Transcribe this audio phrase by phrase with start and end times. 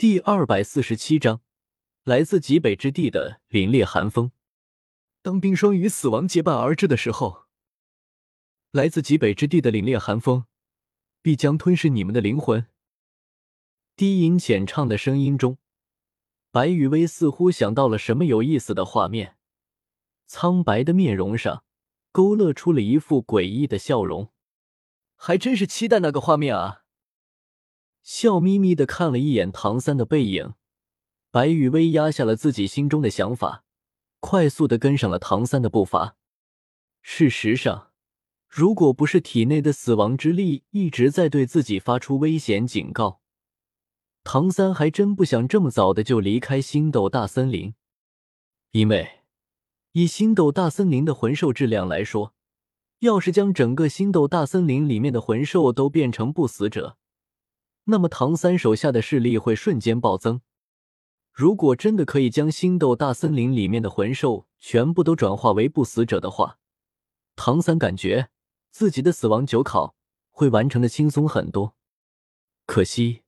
[0.00, 1.42] 第二百四十七章，
[2.04, 4.32] 来自极北之地的凛冽寒风。
[5.20, 7.44] 当冰霜与死亡结伴而至的时候，
[8.70, 10.46] 来自极北之地的凛冽寒风
[11.20, 12.66] 必将吞噬你们的灵魂。
[13.94, 15.58] 低吟浅唱的声音中，
[16.50, 19.36] 白雨薇似乎想到了什么有意思的画面，
[20.26, 21.62] 苍白的面容上
[22.10, 24.32] 勾勒出了一副诡异的笑容。
[25.14, 26.79] 还真是期待那个画面啊！
[28.02, 30.54] 笑眯眯的看了一眼唐三的背影，
[31.30, 33.64] 白雨薇压下了自己心中的想法，
[34.18, 36.16] 快速的跟上了唐三的步伐。
[37.02, 37.92] 事实上，
[38.48, 43.20] 如果不是体内的死亡之力一直在对自己发出危险警告，
[44.24, 47.74] 唐三还真不想这么早的就离开星斗大森林。
[48.72, 49.20] 因为
[49.92, 52.34] 以星斗大森林的魂兽质量来说，
[53.00, 56.98] 要是将整个星斗大森林里面的魂兽都变成不死者，
[57.90, 60.40] 那么唐三手下的势力会瞬间暴增。
[61.32, 66.58] 如果真的可以将星斗大森林里面的魂兽全部都转化为不死者的话，
[67.36, 68.30] 唐三感觉
[68.70, 69.94] 自己的死亡九考
[70.30, 71.74] 会完成的轻松很多。
[72.66, 73.22] 可惜，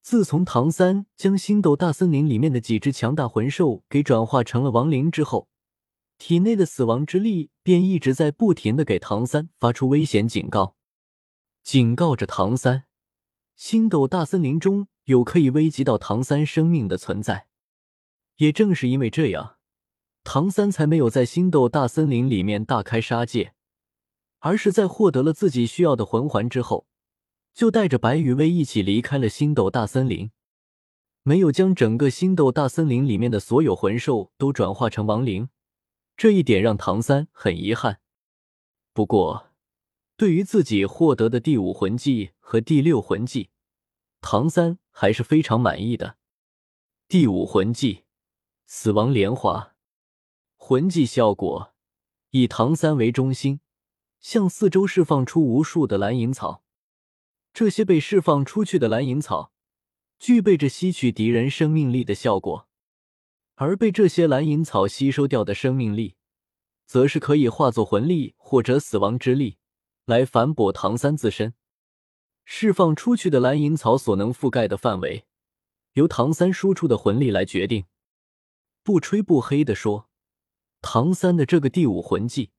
[0.00, 5.48] 自从唐三将星斗大森林里面的几只强大魂兽给转化成了亡灵之后，
[6.18, 10.76] 体内的死亡之力便一直在不停的给唐三发出危险警告，
[11.62, 12.84] 警告着唐三，
[13.64, 17.46] 星斗大森林中有可以危及到唐三生命的存在。
[18.38, 19.58] 也正是因为这样，
[20.24, 23.54] 唐三才没有在星斗大森林里面大开杀戒，
[24.40, 26.88] 而是在获得了自己需要的魂环之后，
[27.54, 30.32] 就带着白羽薇一起离开了星斗大森林，
[31.22, 35.48] 没有将整个星斗大森林里面的所有魂兽都转化成亡灵。
[36.16, 38.00] 这一点让唐三很遗憾，
[38.92, 39.52] 不过，
[40.16, 43.50] 对于自己获得的第五魂技和第六魂技，
[44.22, 46.16] 唐三还是非常满意的。
[47.08, 48.04] 第五魂技
[48.64, 49.74] “死亡莲华”，
[50.56, 51.74] 魂技效果
[52.30, 53.60] 以唐三为中心，
[54.20, 56.64] 向四周释放出无数的蓝银草。
[57.52, 59.52] 这些被释放出去的蓝银草，
[60.18, 62.68] 具备着吸取敌人生命力的效果。
[63.56, 66.14] 而被这些蓝银草吸收掉的生命力，
[66.86, 69.58] 则是可以化作魂力或者死亡之力
[70.06, 71.54] 来反哺唐三自身。
[72.44, 75.24] 释放出去的蓝银草所能覆盖的范围，
[75.94, 77.84] 由唐三输出的魂力来决定。
[78.82, 80.08] 不吹不黑的说，
[80.80, 82.50] 唐三的这个第五魂技，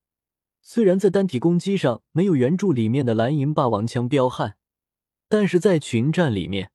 [0.61, 4.55] 虽然在单体攻击上没有原著里面的蓝银霸王枪彪悍，
[5.27, 6.71] 但是在群战里面，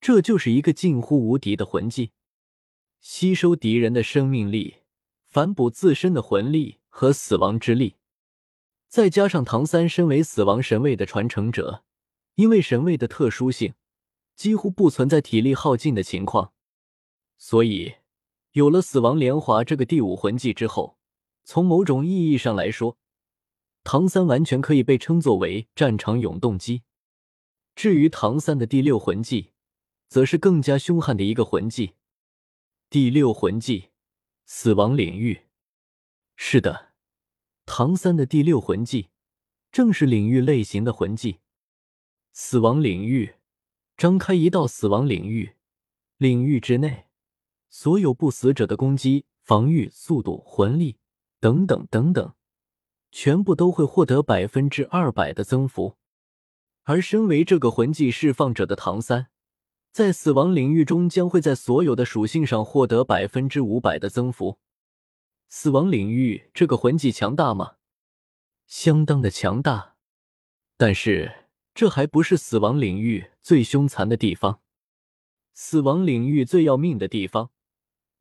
[0.00, 2.12] 这就是一个近乎无敌的魂技。
[3.00, 4.76] 吸收敌人的生命力，
[5.26, 7.96] 反哺自身的魂力和死亡之力，
[8.88, 11.82] 再加上唐三身为死亡神位的传承者，
[12.36, 13.74] 因为神位的特殊性，
[14.34, 16.52] 几乎不存在体力耗尽的情况，
[17.38, 17.94] 所以
[18.52, 20.98] 有了死亡莲华这个第五魂技之后，
[21.44, 22.98] 从某种意义上来说，
[23.84, 26.82] 唐三完全可以被称作为战场永动机。
[27.76, 29.52] 至于唐三的第六魂技，
[30.08, 31.94] 则是更加凶悍的一个魂技。
[32.90, 33.90] 第六魂技，
[34.44, 35.42] 死亡领域。
[36.36, 36.92] 是的，
[37.66, 39.10] 唐三的第六魂技
[39.70, 41.38] 正是领域类型的魂技。
[42.36, 43.36] 死亡领域，
[43.96, 45.54] 张开一道死亡领域，
[46.16, 47.06] 领域之内，
[47.70, 50.96] 所有不死者的攻击、防御、速度、魂力
[51.38, 52.34] 等等等等，
[53.12, 55.96] 全部都会获得百分之二百的增幅。
[56.82, 59.28] 而身为这个魂技释放者的唐三。
[59.92, 64.58] 在死亡领域中，将会在所有的属性上获得百分之五百的增幅。
[65.48, 67.76] 死亡领域这个魂技强大吗？
[68.66, 69.94] 相当的强大。
[70.76, 71.43] 但是
[71.74, 74.60] 这还不是死亡领域最凶残的地方。
[75.52, 77.50] 死亡领域最要命的地方，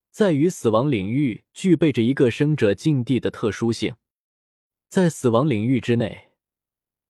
[0.10, 3.96] 在于死亡领域具备着一个生者禁地的特殊性。
[4.90, 6.32] 在死亡领域之内，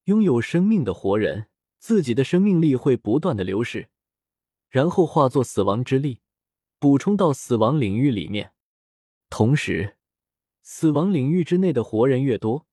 [0.05, 1.47] 拥有生命的活人，
[1.79, 3.89] 自己的生命力会不断的流逝。
[4.69, 6.21] 然后化作死亡之力，
[6.79, 8.53] 补充到死亡领域里面。
[9.29, 9.97] 同时，
[10.61, 12.65] 死亡领域之内的活人越多，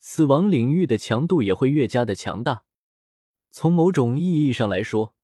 [0.00, 2.64] 死亡领域的强度也会越加的强大。
[3.54, 5.14] 从某种意义上来说，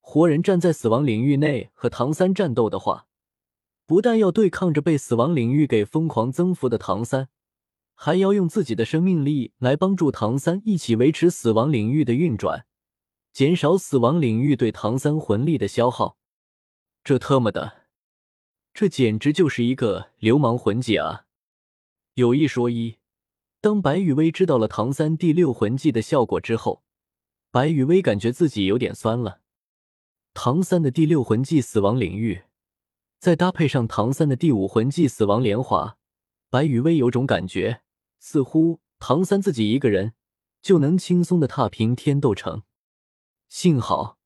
[0.00, 3.06] 活人站在死亡领域内和唐三战斗的话，
[3.86, 7.28] 不但要对抗着被死亡领域给疯狂增幅的唐三，
[7.94, 12.66] 还要用自己的生命力来帮助唐三一起维持死亡领域的运转。
[13.32, 16.18] 减少死亡领域对唐三魂力的消耗，
[17.04, 17.82] 这特么的，
[18.74, 21.26] 这简直就是一个流氓魂技啊！
[22.14, 22.96] 有一说一，
[23.60, 26.82] 当白羽薇知道了唐三第六魂技的效果之后，
[27.58, 29.40] 白羽薇感觉自己有点酸了。
[30.32, 32.42] 唐三的第六魂技死亡领域，
[33.18, 35.98] 再搭配上唐三的第五魂技死亡莲华，
[36.50, 37.82] 白羽薇有种感觉，
[38.20, 40.12] 似乎唐三自己一个人
[40.62, 42.62] 就能轻松的踏平天斗城。
[43.48, 44.18] 幸好，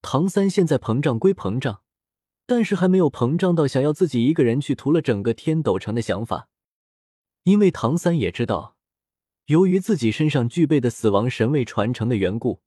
[0.00, 1.82] 唐三现在膨胀归膨胀，
[2.46, 6.48] 但是还没有膨胀到想要自己一个人去屠了整个天斗城的想法。
[7.44, 8.76] 因为唐三也知道，
[9.46, 12.60] 由于自己身上具备的死亡神位传承的缘故，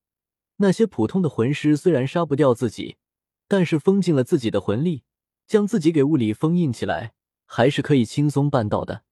[0.57, 2.98] 那些普通的魂师虽然杀不掉自己，
[3.48, 5.04] 但是封禁了自己的魂力，
[5.48, 7.13] 将自己给物理封印起来，
[7.46, 9.04] 还是可以轻松办到的。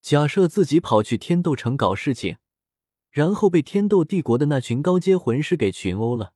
[0.00, 2.36] 假设自己跑去天斗城搞事情。
[3.10, 6.34] 然后被天斗帝国的那群高阶魂师给群殴了。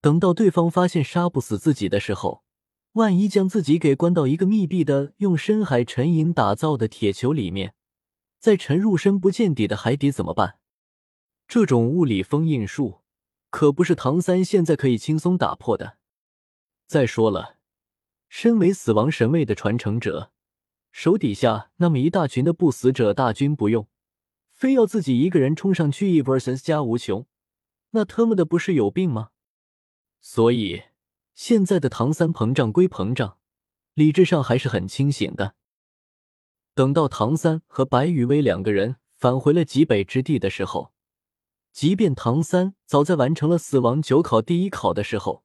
[0.00, 2.42] 等到对方发现杀不死自己的时候，
[2.92, 7.74] 万一将自己给关到一个密闭的、用深海沉银打造的铁球里面，
[8.40, 10.58] 再沉入深不见底的海底怎么办？
[11.46, 13.01] 这种物理封印术
[13.52, 15.98] 可不是唐三现在可以轻松打破的。
[16.86, 17.58] 再说了，
[18.30, 20.32] 身为死亡神位的传承者，
[20.90, 23.86] 手底下那么一大群的不死者大军不用。
[24.50, 27.26] 非要自己一个人冲上去一 vs 加无穷，
[27.90, 29.28] 那他妈的不是有病吗？
[30.18, 30.84] 所以
[31.34, 33.36] 现在的唐三膨胀归膨胀，
[33.92, 35.56] 理智上还是很清醒的。
[36.74, 40.94] 等到唐三和白羽薇两个人返回了极北之地的时候，
[41.72, 45.44] 即便唐三早在完成了死亡九考第一考的时候，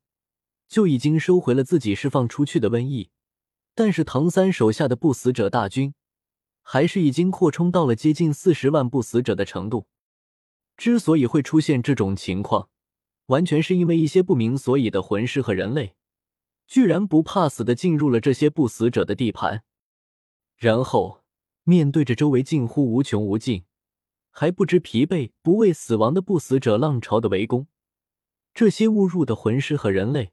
[0.68, 3.10] 就已经收回了自己释放出去的瘟疫，
[3.74, 5.94] 但是唐三手下的不死者大军。
[6.70, 9.88] 还是已经扩充到了接近四十万不死者的程度。
[10.76, 12.68] 之所以会出现这种情况，
[13.28, 15.96] 完全是因为一些不明所以的魂师和人类，
[16.68, 19.64] 居然不怕死的进入了这些不死者的地盘，
[20.58, 21.24] 然后
[21.64, 23.64] 面对着周围近乎无穷无尽、
[24.39, 27.66] 还不知疲惫、不畏死亡的不死者浪潮的围攻，
[28.54, 30.31] 这些误入的魂师和人类，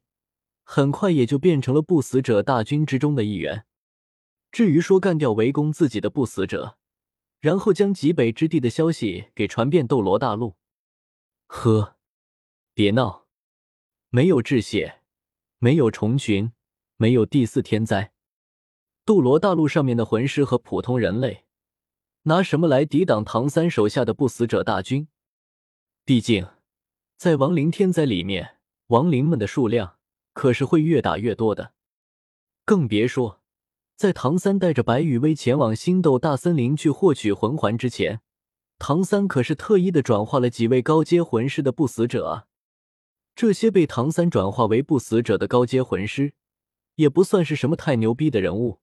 [0.62, 3.64] 很快也就变成了不死者大军之中的一员。
[4.52, 6.76] 至于说干掉围攻自己的不死者，
[7.40, 10.56] 然后将极北之地的消息给传遍斗罗大陆，
[11.46, 11.96] 呵，
[12.74, 13.26] 别闹，
[14.10, 15.00] 没有致谢，
[15.56, 16.52] 没有虫群，
[16.98, 18.12] 没有第四天灾，
[19.06, 21.44] 斗罗大陆上面的魂师和普通人类，
[22.26, 25.08] 拿什么来抵挡唐三手下的不死者大军？
[26.06, 26.48] 毕竟，
[27.18, 28.56] 在亡灵天灾里面，
[28.86, 29.98] 亡灵们的数量
[30.32, 31.74] 可是会越打越多的，
[32.64, 33.42] 更别说。
[33.94, 38.22] 在唐三带着白羽薇前往星斗大森林去获取魂环之前，
[38.78, 42.46] 唐三可是特意的转化了几位高阶魂师的不死者啊！
[43.36, 46.32] 这些被唐三转化为不死者的高阶魂师，
[46.94, 48.80] 也不算是什么太牛逼的人物，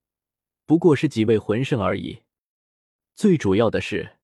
[0.68, 2.20] 不过是几位魂圣而已。
[3.16, 4.18] 最主要的是，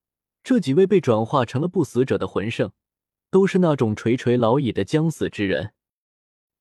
[0.44, 2.72] 这几位被转化成了不死者的魂圣，
[3.30, 5.74] 都是那种垂垂老矣的将死之人。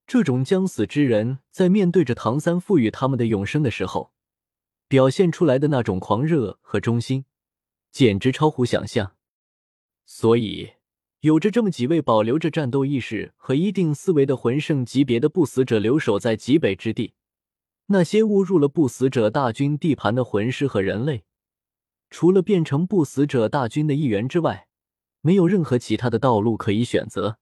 [0.07, 4.13] 这种将死之人，在面对着唐三赋予他们的永生的时候，
[4.87, 7.25] 表现出来的那种狂热和忠心，
[7.91, 9.17] 简直超乎想象。
[10.05, 10.75] 所以，
[11.21, 17.15] 有着这么几位保留着战斗意识和一定思维的魂圣级别的不死者留守在极北之地，
[17.87, 21.25] 那些误入了不死者大军地盘的魂师和人类，
[22.11, 24.69] 除了变成不死者大军的一员之外，
[25.21, 27.39] 没有任何其他的道路可以选择。